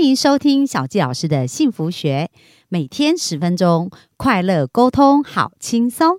[0.00, 2.30] 欢迎收听小纪老师的幸福学，
[2.70, 6.16] 每天十分钟，快乐沟通，好轻松。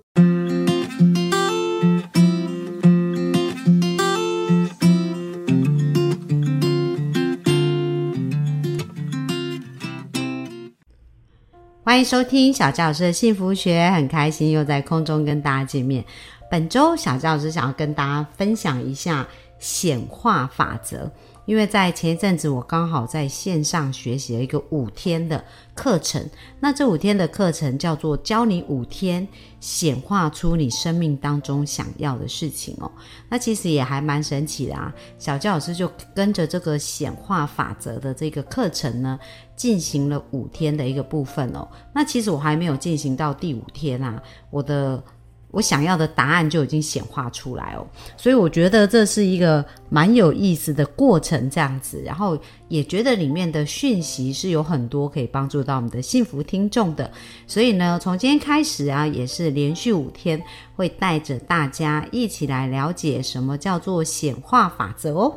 [11.82, 16.04] 欢迎收听小教老师的幸福学，很开心又在空中跟大家见面。
[16.48, 19.26] 本周小教老师想要跟大家分享一下
[19.62, 21.08] 显化法则。
[21.44, 25.44] 因为在前一阵子，我刚好在线上学习了一个五天的
[25.74, 26.24] 课程。
[26.60, 29.26] 那这五天的课程叫做“教你五天
[29.58, 32.88] 显化出你生命当中想要的事情”哦。
[33.28, 34.94] 那其实也还蛮神奇的啊。
[35.18, 39.18] 小教老师就跟着这个显化法则的这个课程呢，
[39.56, 41.66] 进行了五天的一个部分哦。
[41.92, 45.02] 那其实我还没有进行到第五天啊，我的。
[45.52, 52.38] 我想要的答案就已经显化出来哦，所以我觉得这是一个蛮有意思的过程，这样子，然后
[52.68, 57.12] 也觉得里面的讯息是有很多可以帮助到我们的幸福听众的，
[57.46, 60.42] 所以呢，从今天开始啊，也是连续五天
[60.74, 65.34] 会带着大家一起来了解什么叫做显化法则哦。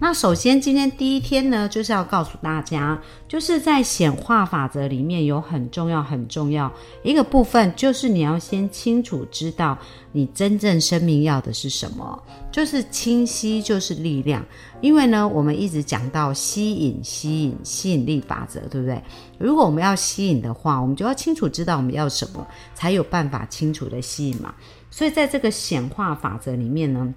[0.00, 6.70] 那首先，今天第一天呢，就是要告诉大家，就是在显化法则里面有很重要、很重要
[7.02, 9.78] 一个部分，就是你要先清楚知道
[10.10, 14.44] 你真正生命要的是什么，就是清晰，就是力量。
[14.80, 19.02] 因为呢，我们一直讲到吸引、吸引、吸引力法则，对不对？
[19.38, 24.54] 如果我们要吸引的话，我们就要清楚知道我们要什么，才有办法清楚的吸引嘛。
[24.90, 27.14] 所以，在这个显化法则里面呢。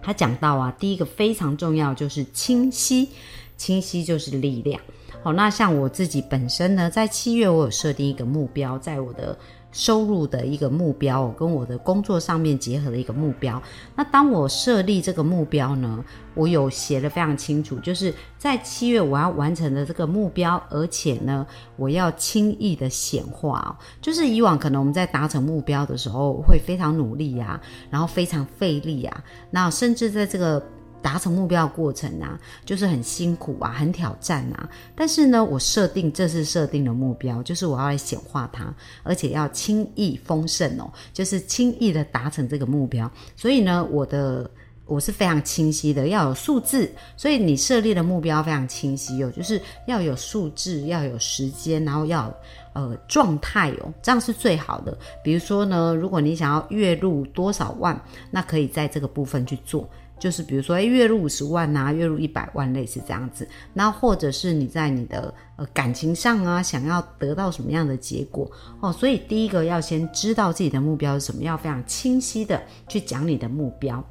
[0.00, 3.08] 他讲到啊，第一个非常重要就是清晰，
[3.56, 4.80] 清晰就是力量。
[5.22, 9.36] 好，那像我自己本身呢，在七月我有设定一个目标，在我的。
[9.70, 13.62] 收入的一个目标，跟我的工作上面结合的一个目标。
[13.94, 23.78] 那当我设立这个目标呢，我有写的非常清楚，就是在七月我要完成的这个目标，而且呢，我要轻易的显化。
[24.00, 27.60] 就是以往可能我们在达成目标的时候会非常努力呀，
[27.90, 30.62] 然后非常费力啊，那甚至在这个。
[31.00, 34.68] 达成目标的过程啊，就是很辛苦啊，很挑战啊。
[34.94, 43.10] 但是呢，我设定这是设定的目标，就是我要来显化它，而且要轻易丰盛哦，就是轻易的达成这个目标。
[43.36, 44.50] 所以呢，我的
[44.86, 46.90] 我是非常清晰的，要有数字。
[47.16, 52.34] 所以你设立的目标非常清晰哦，就是要有数字，要有时间，然后要
[52.72, 54.96] 呃状态哦，这样是最好的。
[55.22, 59.88] 比如说呢，如果你想要月入多少万，那可以在这个部分去做。
[60.18, 63.48] 就是比如说，哎，月入五十万呐，月入一百万，类似这样子。
[63.72, 68.92] 那或者是你在你的呃感情上啊，想要得到什么样的结果哦？
[68.92, 74.04] 所以第一个要先知道自己的目标是什么，要非常清晰的去讲你的目标。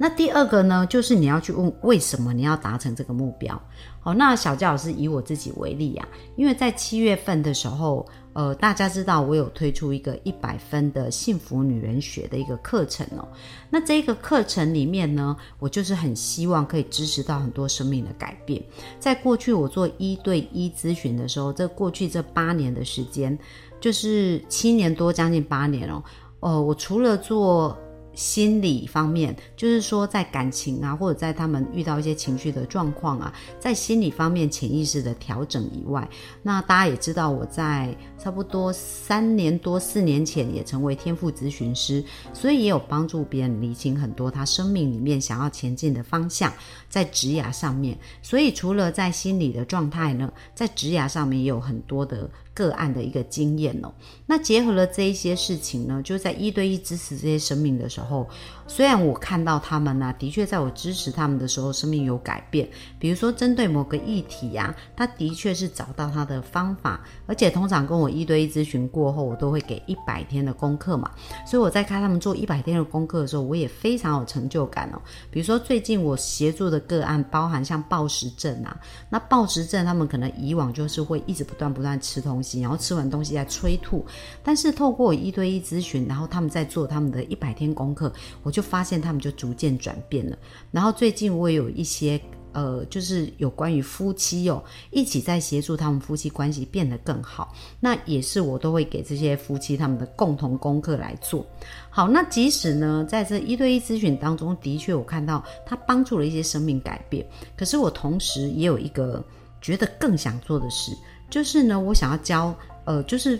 [0.00, 3.60] 那第二个呢，就是你要去问为什么你要达成这个目标。
[4.08, 8.06] 好，那小教老师以我自己为例啊，因为在七月份的时候。
[8.34, 13.26] 呃，大家知道我有推出一个一百分的幸福女人学的一个课程哦。
[13.68, 18.62] 那这个课程里面呢，我就是很希望可以支持到很多生命的改变。
[19.00, 23.36] 在过去我做一对一咨询的时候，这过去这八年的时间，
[23.80, 26.00] 就是七年多，将近八年哦。
[26.38, 27.76] 呃，我除了做
[28.18, 36.06] 心理方面，就是说在感情啊，或者在他们遇到一些情绪的状况啊，在心理方面潜意识的调整以外，
[36.42, 42.02] 那大家也知道我在差不多三年多四年前也成为天赋咨询师，
[42.34, 46.52] 所以也有帮助别人理清很多他生命里面想要前进的方向，
[46.88, 47.96] 在职涯上面。
[48.20, 52.28] 所以除了在心理的状态呢，在职涯上面也有很多的。
[52.58, 53.92] 个案的一个经验哦，
[54.26, 58.28] 那结合了这一些事情呢，就在一对一支持这些生命的时候，
[58.66, 62.68] 虽然我看到他们呢，的确在我支持他们的时候，生命有改变。
[62.98, 71.08] 比如说针对某个议题呀，他的确是找到他的方法，而且通常跟我一对一咨询过后，我都会给一百天的功课嘛。
[71.46, 75.00] 所以我在看他们做一百天的功课的时候，我也非常有成就感哦。
[75.30, 78.76] 比如说最近我协助的个案，包含像暴食症啊，
[79.08, 82.47] 那暴食症他们可能以往就是会一直不断不断吃东西。
[82.60, 84.04] 然后吃完东西再催吐，
[84.42, 88.12] 但是透过一对一咨询，然后他们在做他们的一百天功课，
[88.42, 90.36] 我就发现他们就逐渐转变了。
[90.70, 92.20] 然后最近我也有一些
[92.52, 97.54] 呃，就是有关于夫妻哦，一起在协助他们夫妻关系变得更好。
[97.78, 101.46] 那也是我都会给这些夫妻他们的共同功课来做。
[101.90, 107.24] 好，那即使呢，在这一对一咨询当中，的确我看到他帮助了一些生命改变，
[107.56, 109.22] 可是我同时也有一个
[109.60, 110.90] 觉得更想做的事。
[111.30, 112.54] 就是呢，我想要教，
[112.84, 113.38] 呃，就是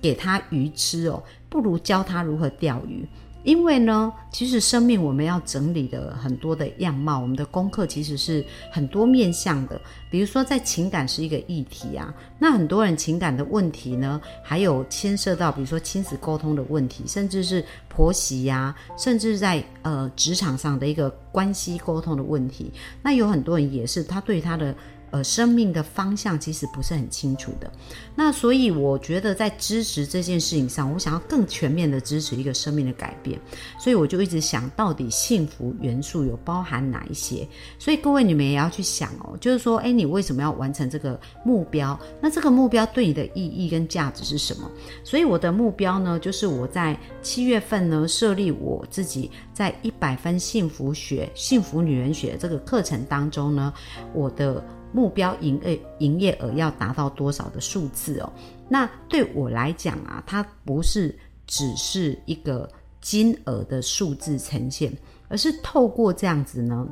[0.00, 3.06] 给他鱼吃哦，不如教他如何钓鱼。
[3.44, 9.80] 因为呢，其实生命我们要整理的很多的样貌，我们的功课其实是很多面向的。
[10.10, 22.70] 比如说，在情感是一个议题啊，那很多人情感的问题呢，还有牵涉到比如说亲子沟通的问题，甚至是婆媳呀，甚至在呃职场上的一个关系沟通的问题。
[23.02, 24.74] 那有很多人也是他对他的。
[25.10, 27.72] 呃，生命的方向其实不是很清楚的，
[28.14, 33.40] 那所以我觉得在支持这件事情上，我想要更全面的支持一个生命的改变，
[33.78, 37.48] 所以我就一直想到底幸福元素有包含哪一些？
[37.78, 41.98] 所以各位你们也要去想哦，就是说，哎，你为什么要完成这个目标？
[42.20, 44.70] 那这个目标对你的意义跟价值是什么？
[45.02, 53.72] 所以我的目标呢，就是我在七月份呢设立我自己在一百分幸福学、幸福女人学这个课程当中呢，
[54.12, 54.62] 我的。
[54.92, 58.32] 目标营业营业额要达到多少的数字哦？
[58.68, 61.14] 那对我来讲啊，它不是
[61.46, 62.68] 只是一个
[63.00, 64.92] 金额的数字呈现，
[65.28, 66.86] 而是透过这样子呢，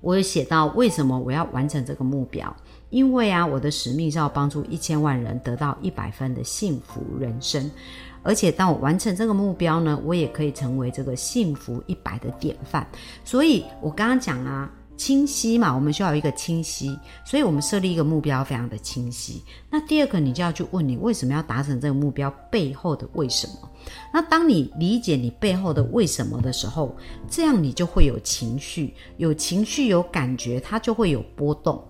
[0.00, 2.54] 我有写到为什么我要完成这个目标？
[2.90, 7.70] 因为啊，我的使命是要帮助一千万人得到一百分的幸福人生，
[8.22, 12.86] 而且当我完成这个目标呢，我也可以成为这个幸福一百的典范。
[13.24, 14.70] 所以我刚刚讲啊。
[15.00, 16.94] 清晰嘛，我们需要一个清晰，
[17.24, 19.42] 所以我们设立一个目标非常的清晰。
[19.70, 23.70] 那第二个，你就要去问你为什么要达成这个目标背后的为什么？
[24.12, 26.94] 那当你理解你背后的为什么的时候，
[27.30, 31.82] 这样你就会有情绪，有情绪有感觉，它就会有波动。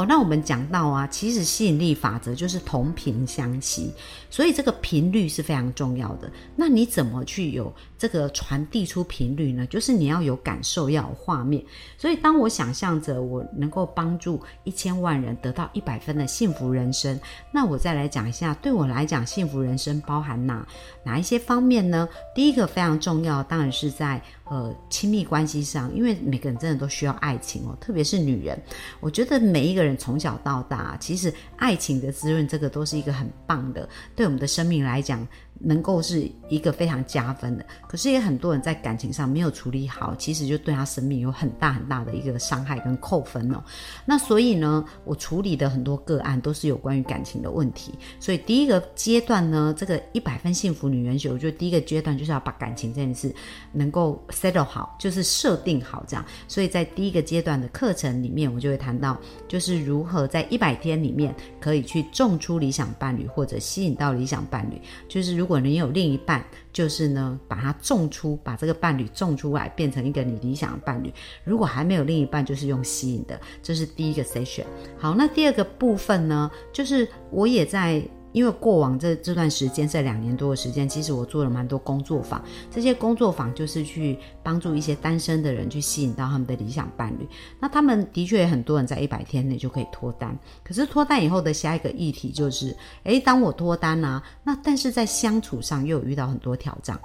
[0.00, 3.92] 哦，那我们讲到啊，其实吸引力法则就是同频相吸，
[4.30, 6.30] 所以这个频率是非常重要的。
[6.56, 9.66] 那你怎么去有这个传递出频率呢？
[9.66, 11.62] 就是你要有感受，要有画面。
[11.98, 17.20] 所以当我想象着我能够帮助一千万人得到一百分的幸福人生，
[17.52, 20.66] 那我再来讲一下，对我来讲，幸福人生包含哪
[21.04, 22.08] 哪一些方面呢？
[22.34, 24.22] 第一个非常重要，当然是在。
[24.50, 28.60] 呃，亲密关系上，因为每个人真的都需要爱情哦，特别是女人。
[28.98, 35.26] 我觉得每一个人从小到大，其实爱情的滋润，这个都是一个很棒的，对我们的生命来讲。
[35.62, 43.62] 能够是一个非常加分的，可是也很多人在感情上没有处理好，其实就对他生命有很大很大的一个伤害跟扣分哦。
[44.06, 47.92] 那所以呢，我处理的很多个案都是有关于感情的问题。
[48.18, 53.30] 所以第一个阶段呢，这个一百分幸福女人学，我觉得第一个阶段就是要把感情这件事
[53.70, 56.24] 能够 settle 好，就是设定好这样。
[56.48, 65.50] 所以在第一个阶段的课程里面，我就会谈到，就是是如何在一百天里面可以去种出理想伴侣，或者吸引到理想伴侣，就是如。
[65.50, 71.12] 果你有另一半，就是呢，把它种出，把这个伴侣种出来，变成一个你理想的伴侣。
[71.42, 74.62] 如果还没有另一半，就是用吸引的，这是第一个 session。
[74.96, 78.00] 好，那第二个部分呢，就是我也在。
[78.32, 82.42] 因为过往这这段时间，这两年多的时间，其实我做了蛮多工作坊。
[82.70, 87.28] 这些工作坊就是去帮助一些单身的人，去吸引到他们的理想伴侣。
[87.58, 90.38] 那他们的确很多人在一百天内就可以脱单。
[90.62, 96.98] 可是脱单以后的下一个议题就是，诶，当我脱单啊，那但是在相处上又遇到很多挑战。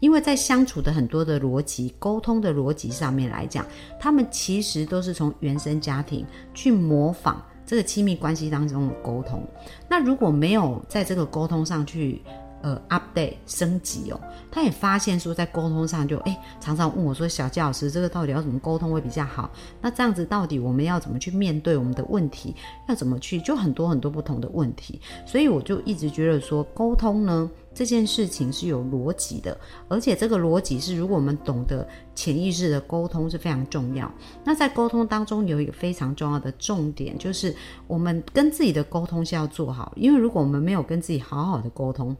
[0.00, 3.64] 因为在相处的很多的逻辑、沟通的逻辑上面来讲，
[4.00, 7.40] 他们其实都是从原生家庭去模仿。
[7.64, 9.42] 这个亲密关系当中的沟通，
[9.88, 12.20] 那如果没有在这个沟通上去
[12.62, 14.20] 呃 update 升级哦，
[14.50, 19.50] 他也发现说在沟通上就哎常常问我说小教老师这个到底要怎么沟通会比较好？
[19.80, 22.54] 那这样子到底我们要怎么去面对我们的问题？
[22.88, 27.50] 要怎么去就很多很多不同的问题，所以我就一直觉得说沟通呢。
[27.74, 29.56] 这件事情是有逻辑的，
[29.88, 34.12] 而且这个逻辑是，如果我们懂得潜意识的沟通是非常重要。
[34.44, 37.54] 那在沟通当中有一个非常重要的重点，就是
[37.86, 42.16] 我们跟自己的沟通是要做好，因为如果我们没有跟自己好好的沟通。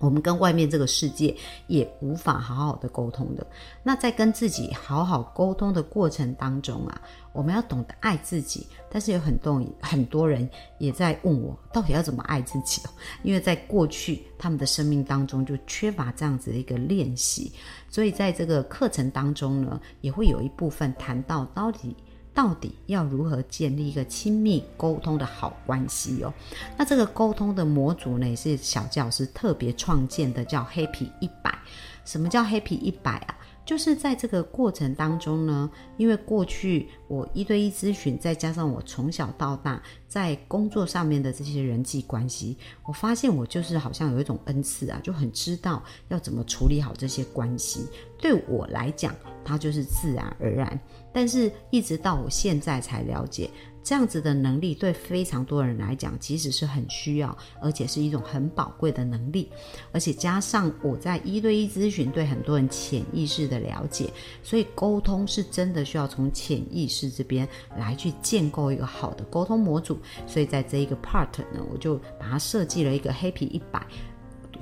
[0.00, 1.36] 我们跟外面这个世界
[1.68, 3.46] 也无法好好的沟通的。
[3.82, 7.00] 那在跟自己好好沟通的过程当中啊，
[7.32, 8.66] 我们要懂得爱自己。
[8.90, 12.82] 但是有很多很多人也在问我，到底要怎么爱自己？
[13.22, 17.52] 因为在过去他们的生命当中就缺乏这样子的一个练习，
[17.88, 21.94] 所以在这个课程当中呢，也会有一部分谈到到底。
[22.32, 26.32] 到底要如何建立一个亲密沟通的好关系哦？
[26.76, 31.58] 那这个沟通的模组呢，也是小教师特别创建的，叫 Happy 一百。
[32.04, 33.36] 什么叫 Happy 一百啊？
[33.66, 47.86] 就是在这个过程当中呢，因为过去我一对一咨询，再加上我从小到大在工作上面的这些人际关系，我发现我就是好像有一种恩赐啊，就很知道要怎么处理好这些关系。
[48.18, 49.14] 对我来讲，
[49.50, 50.80] 它就是自然而然。
[51.12, 53.50] 但是一直到我现在才了解。
[53.82, 59.50] 这样子的能力对非常多人来讲，其实是很需要，而且是一种很宝贵的能力。
[59.90, 69.98] 而且加上我在一对一咨询对很多人潜意识的了解，所以沟通是真的需要从潜意识这边来去建构一个好的沟通模组。
[70.26, 73.82] 所以在这一个 part 呢，我就把它设计了一个黑皮一百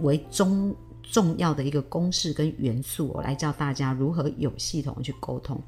[0.00, 0.72] 为中。
[1.10, 5.60] 重要的一个公式跟元素，我来教大家如何有系统去沟通。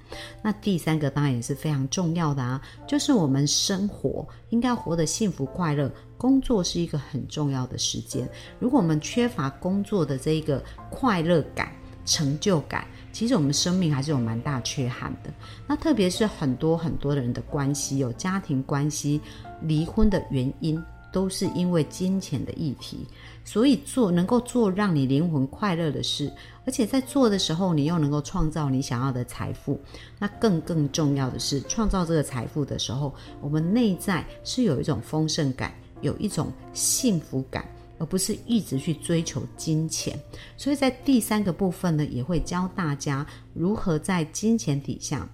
[0.43, 8.29] 那第三个当然也是非常重要的啊，就是我们生活应该活得幸福快乐，工作是一个很重要的时间。
[8.59, 11.73] 如果我们缺乏工作的这一个快乐感、
[12.05, 15.33] 成就感，其实我们生命还是有蛮大缺憾的。
[15.67, 19.21] 那特别是很多很多的人的关系，有家庭关系
[19.63, 20.83] 离婚的原因。
[21.13, 23.05] 都是因为金钱的议题，
[23.45, 26.33] 所以做能够做让你灵魂快乐的事，
[26.65, 29.81] 而且在做的时候，你又能够创造你想要的财富。
[30.19, 37.69] 那更更重要的是，创造这个财富的时候，我们内在是有一种丰盛感，有一种幸福感，
[37.99, 40.17] 而不是一直去追求金钱。
[40.57, 45.29] 所以在第三个部分呢，也会教大家如何在金钱底下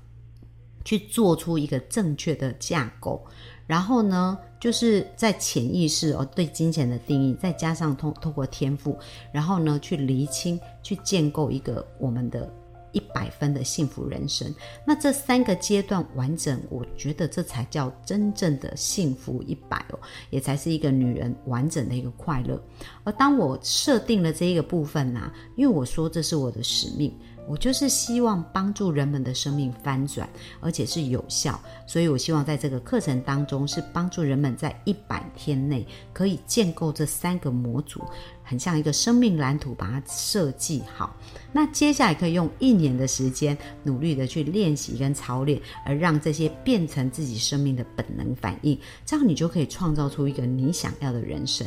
[0.85, 3.23] 去做出一个正确的架构。
[3.67, 8.99] 然后呢，就是在潜意识哦对金钱的定义，再加上通通过天赋，
[9.33, 12.49] 然后呢去厘清，去建构一个我们的
[12.93, 14.55] 一百分的幸福人生。
[14.87, 19.99] 那这三个阶段完整，我觉得这才叫真正的幸福一百哦，
[20.31, 22.63] 也才是一个女人完整的一个快乐。
[23.05, 27.13] 而当我设定了这一个部分呢，因为我说这是我的使命。
[27.49, 30.29] 我就是希望帮助人们的生命翻转，
[30.61, 38.03] 而且是有效，所以我希望在这个课程当中是帮助人们在一百天内可以建构这三个模组。
[38.47, 41.15] 很像一个生命蓝图，把它设计好。
[41.53, 48.79] 那接下来可以用一年的时间，努力的去练习跟操练，而让这些变成自己生命的本能反应。
[49.05, 51.67] 这样你就可以创造出一个你想要的人生。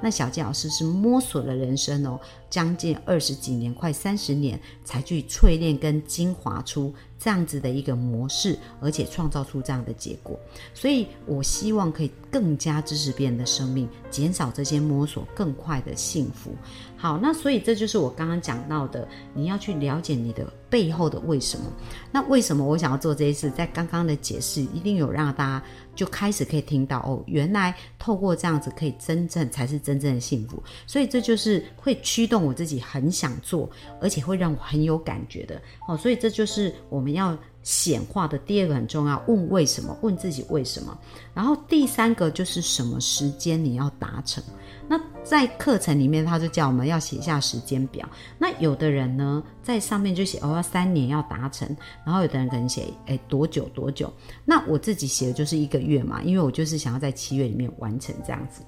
[0.00, 6.94] 那小纪老师是摸索了人生哦，将近二十几年，快三十年，才去淬炼跟精华出。
[7.20, 10.40] 这样子的一个模式，而且创造出这样的结果，
[10.72, 16.56] 所以我希望可以更加支持别人的生命，减少这些摸索，更快的幸福。
[16.96, 21.66] 好，那所以这就是我刚刚讲到的，你要去了解你的背后的为什么。
[22.10, 23.50] 那为什么我想要做这些事？
[23.50, 25.62] 在刚刚的解释，一定有让大家
[25.94, 30.62] 就开始可以听到哦，原来透过这样子可以真正才是真正的幸福。
[30.86, 33.68] 所以这就是会驱动我自己很想做，
[34.00, 35.96] 而且会让我很有感觉的哦。
[35.96, 37.36] 所以这就是我们要。
[37.62, 39.94] 显化的第二个很重要，问为什么？
[40.00, 40.98] 问自己为什么？
[41.34, 44.42] 然后第三个就是什么时间你要达成？
[44.88, 48.08] 那在课程里面，他就叫我们要写下时间表。
[48.38, 51.68] 那有的人呢，在上面就写哦，要三年要达成，
[52.02, 54.10] 然后有的人可能写哎多久多久？
[54.46, 58.62] 那我自己写的就是一个月嘛，因为我就是想要在七月里面完成这样子。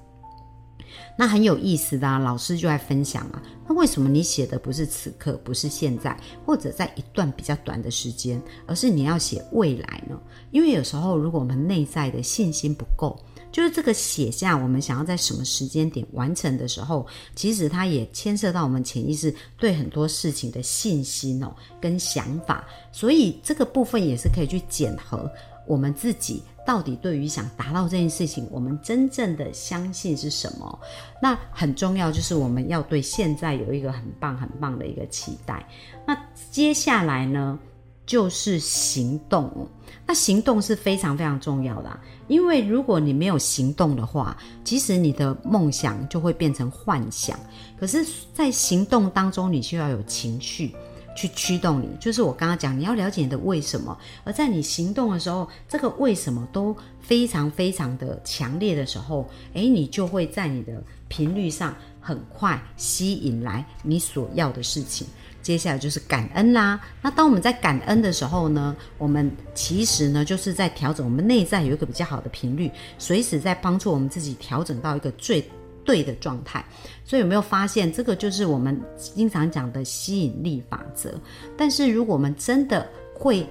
[1.17, 3.41] 那很有意思的，老师就在分享啊。
[3.67, 6.15] 那为什么你写的不是此刻，不是现在，
[6.45, 10.19] 或者在一段比较短的时间，而是你要写未来呢？
[10.51, 13.19] 因为有时候，如果我们内在的信心不够，
[13.51, 22.67] 就是这个写下我们想要在什么时间点完成的时候，其实它也牵涉到我们潜意识对很多事情的信心哦，跟想法。
[22.91, 25.31] 所以这个部分也是可以去检核
[25.67, 26.43] 我们自己。
[26.65, 30.79] 到底对于想达到这件事情，我们真正的相信是什么？
[31.21, 35.67] 那很重要，就是我们要对现在有一个很棒、很棒的一个期待。
[36.07, 36.17] 那
[36.49, 37.59] 接下来呢，
[38.05, 39.67] 就是行动。
[40.07, 47.37] 那行动是非常非常重要的，因为如果你没有行动的话，其实你的梦想就会变成幻想。
[47.77, 50.73] 可是，在行动当中，你需要有情绪。
[51.15, 65.07] 去驱动你，就是我刚刚讲，你要了解你的为什么，而在你行动的时候，这个为什么都非常非常的强烈的时候，诶，你就会在你的频率上很快吸引来你所要的事情。
[65.41, 66.79] 接下来就是感恩啦。
[67.01, 75.43] 那当我们在感恩的时候呢，我们其实呢就是在调整我们内在有一个比较好的频率，随时在帮助我们自己调整到一个最。
[75.85, 76.63] 对的状态，
[77.03, 81.13] 所以有没有发现，这个就是我们经常讲的吸引力法则？
[81.57, 83.47] 但是如果我们真的会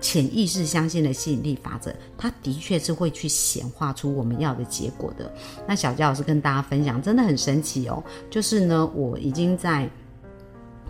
[0.00, 5.32] 潜意识相信的吸引力法则，它的确是会去显化出我们要的结果的。
[5.66, 8.02] 那小佳老师跟大家分享，真的很神奇哦。
[8.28, 9.88] 就是呢，我已经在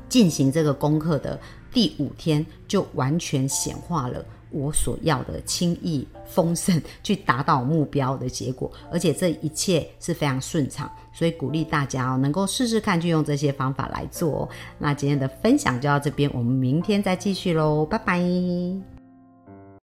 [0.08, 1.38] 进行这个功课的
[1.72, 4.24] 第五天，就完全显化了。
[4.54, 14.48] 我所要的轻易丰盛，去达到目标的结果，而且这一切是非常顺畅，所以鼓励大家哦，能够试试看，去用这些方法来做。
[14.78, 18.93] 那今天的分享就到这边，我们明天再继续喽，拜拜。